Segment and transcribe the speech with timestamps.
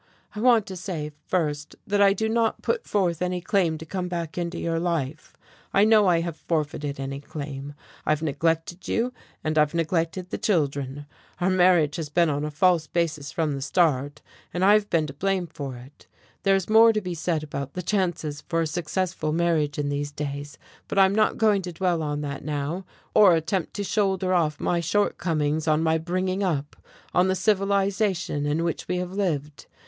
[0.33, 4.07] I want to say, first, that I do not put forth any claim to come
[4.07, 5.37] back into your life.
[5.75, 7.75] I know I have forfeited any claim.
[8.03, 11.05] I've neglected you, and I've neglected the children.
[11.39, 15.13] Our marriage has been on a false basis from the start, and I've been to
[15.13, 16.07] blame for it.
[16.41, 20.11] There is more to be said about the chances for a successful marriage in these
[20.11, 20.57] days,
[20.87, 24.79] but I'm not going to dwell on that now, or attempt to shoulder off my
[24.79, 26.75] shortcomings on my bringing up,
[27.13, 29.67] on the civilization in which we have lived.